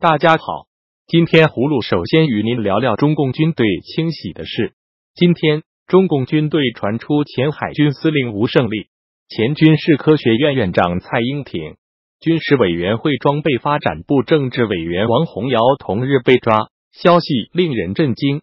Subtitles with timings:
[0.00, 0.68] 大家好，
[1.08, 4.74] 今天葫芦首先与您聊聊中共军队清洗的事。
[5.12, 8.86] 今天，中共军队传出前海军司令吴胜利、
[9.28, 11.74] 前军事科学院院长蔡英挺、
[12.20, 18.42] 军事委员会装备发展部政治委员王洪尧同日被抓，消息令人震惊。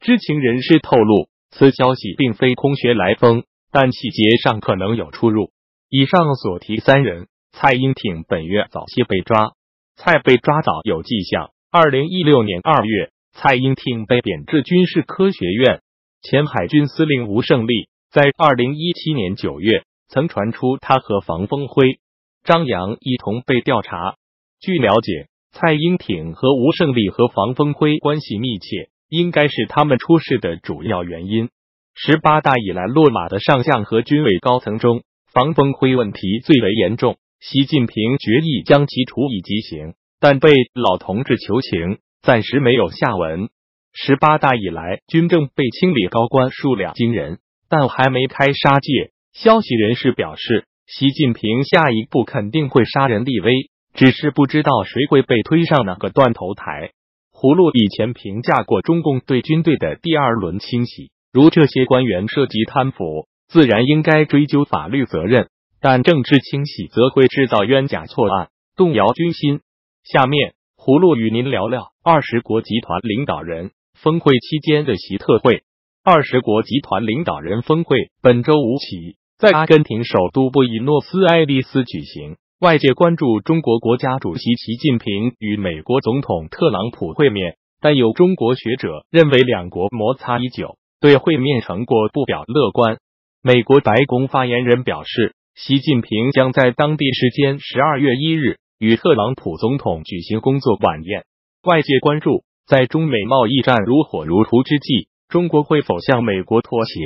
[0.00, 5.52] 知情人士透露，此消息并非空穴来风，但细节上可能有出入。
[5.88, 9.52] 以上所提三人，蔡英挺本月早些被抓。
[9.96, 11.50] 蔡被抓早有迹象。
[11.70, 15.80] 二零一六年二月，蔡英挺被贬至军事科学院。
[16.22, 21.98] 前海军司令吴胜利在二零一七年九月曾传出他和房峰辉、
[22.44, 24.16] 张扬一同被调查。
[24.60, 31.48] 据了解，蔡英挺和吴胜利和房峰辉关系密切，应该是他们出事的主要原因。
[31.94, 37.16] 十八大以来落马的上将和军委高层中，房峰辉问题最为严重。
[37.48, 43.50] 习近平决议将其处以极刑，但被老同志求情，暂时没有下文。
[43.92, 49.12] 十八大以来，军政被清理高官数量惊人，但还没开杀戒。
[49.32, 53.52] 消息人士表示，习近平下一步肯定会杀人立威，
[53.94, 56.90] 只是不知道谁会被推上那个断头台。
[57.32, 65.46] 葫芦以前评价过中共对军队的第二轮清洗，如这些官员涉及贪腐，自然应该追究法律责任。
[65.80, 69.60] 但政治清洗则会制造冤假错案，动摇军心。
[70.04, 75.64] 下面，葫芦与您聊聊二十国集团领导人峰会期间的习特会。
[76.02, 92.98] 二十国集团领导人峰会本周五起在阿根廷首都布宜诺斯艾利斯举行，外界关注中国国家主席习近平与美国总统特朗普会面，但有中国学者认为两国摩擦已久，对会面成果不表乐观。
[93.42, 95.34] 美国白宫发言人表示。
[95.56, 101.24] 习近平将在当地时间十二月一日与特朗普总统举行工作晚宴。
[101.62, 107.00] 外界关注，在中美贸易战如火如荼之际，中国会否向美国妥协？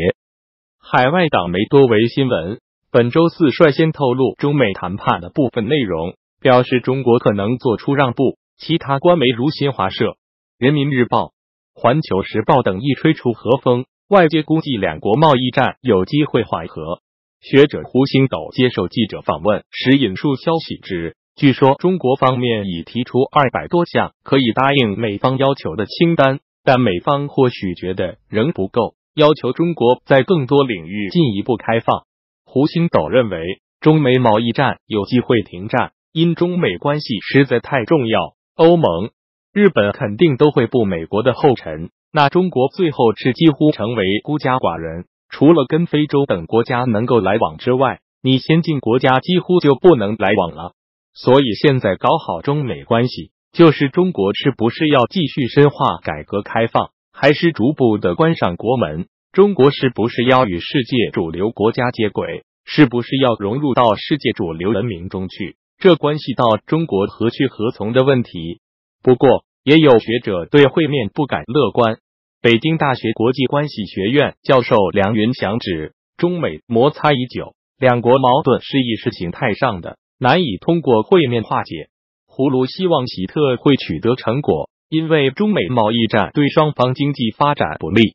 [0.82, 2.58] 海外党媒多维新闻
[2.90, 8.36] 本周四率先透露中美谈判的部分内容，表示中国可能做出让步。
[8.58, 10.16] 其他官媒如新华社、
[10.58, 11.30] 人民日报、
[11.72, 17.00] 环球时报等亦吹出和风，外界估计两国贸易战有机会缓和。
[17.40, 32.02] 学者胡星斗接受记者访问时引述消息指，据说中国方面已提出二百多项可以答应美方要求的清单，但美方或许觉得仍不够，要求中国在更多领域进一步开放。
[32.44, 33.42] 胡星斗认为，
[33.80, 39.10] 中美贸易战有机会停战，因中美关系实在太重要，欧盟、
[39.54, 45.06] 日本肯定都会步美国的后尘，那中国最后是几乎成为孤家寡人。
[45.30, 50.72] 除了跟非洲等国家能够来往之外，你先进国家几乎就不能来往了。
[51.14, 59.06] 所以现在搞好中美关系，就是中国是不是要继续深化改革开放，还是逐步的关上国门？
[59.32, 62.44] 中国是不是要与世界主流国家接轨？
[62.64, 65.56] 是不是要融入到世界主流文明中去？
[65.78, 68.60] 这关系到中国何去何从的问题。
[69.02, 71.98] 不过，也有学者对会面不敢乐观。
[72.42, 81.90] 北京大学国际关系学院教授梁云祥指，中美摩擦已久，两国矛盾是意识形态上的，难以通过会面化解。
[82.26, 88.14] 胡卢希望喜特会取得成果，因为中美贸易战对双方经济发展不利。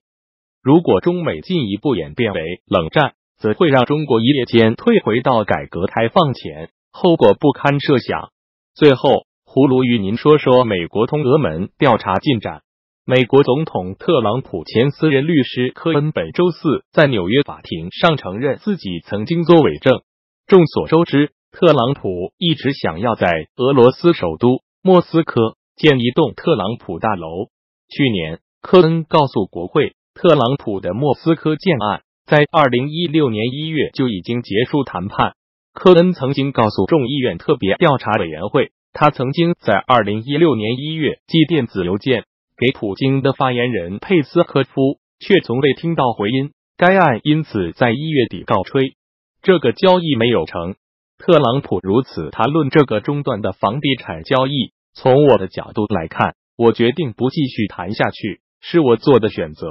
[0.64, 8.32] 如果中美进一步演变为冷战，则会让中国一夜间退回到改革开放前，后果不堪设想。
[8.74, 12.64] 最后，胡卢与您说说美国通俄门调查进展。
[13.08, 20.02] 美国总统特朗普前私人律师科恩本周四在纽约法庭上承认自己曾经作伪证。
[20.48, 27.50] 众所周知，特朗普一直想要在俄罗斯首都莫斯科建一栋特朗普大楼。
[27.90, 35.36] 去年，科恩告诉国会，特朗普的莫斯科建案在二零一六年一月就已经结束谈判。
[35.76, 42.26] 科恩曾经告诉众议院特别调查委员会，他曾经在二零一六年一月寄电子邮件。
[42.58, 46.52] 给普京的发言人佩斯科夫，却从未听到回音。
[46.78, 48.96] 该案因此在一月底告吹。
[49.42, 50.76] 这个交易没有成。
[51.18, 54.72] 特朗普如此谈论这个中断的房地产交易。
[54.94, 59.68] 从我的角度来看，我决定不继续谈下去，是我做的选择。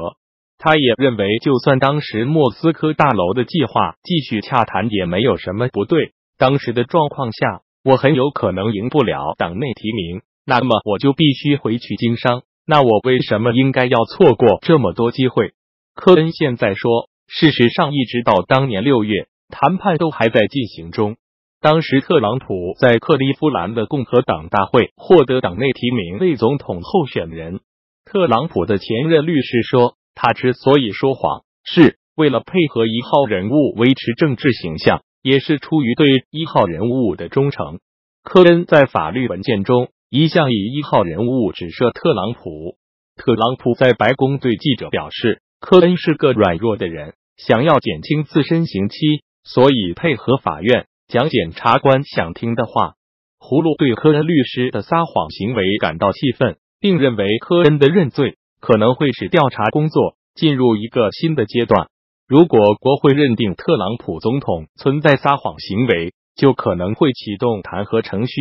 [0.59, 6.13] 他也认为，就算当时莫斯科大楼的计划继续洽谈，也没有什么不对。
[6.39, 12.43] 当时的状况下，我很有可能赢不了党内提名，那么我就必须回去经商。
[12.67, 15.53] 那我为什么应该要错过这么多机会？
[15.95, 21.17] 科恩现在说，事实上一直到当年六月，谈判都还在进行中。
[21.61, 27.61] 当时特朗普在克利夫兰的共和党大会获得党内提名为总统候选人。
[28.05, 37.79] 特朗普的前任律师说，他之所以说谎，是为了配合一号人物维持政治形象，也是出于对一号人物的忠诚。
[38.23, 42.77] 科恩在法律文件中一向以一号人物指涉特朗普。
[43.17, 52.93] 特朗普在白宫对记者表示，科恩是个软弱的人，想要减轻自身刑期，所以配合法院讲检察官想听的话。
[53.41, 56.59] 葫芦对科恩律师的撒谎行为感到气愤。
[56.79, 61.89] 并认为科恩的认罪可能会使调查工作进入一个新的阶段。
[62.29, 68.35] 如果国会认定特朗普总统存在撒谎行为，就可能会启动弹劾程序。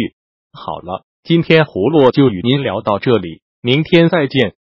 [0.52, 4.56] 好了，今天葫芦就与您聊到这里，明天再见。